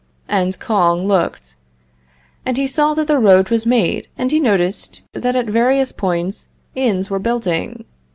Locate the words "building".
7.19-7.85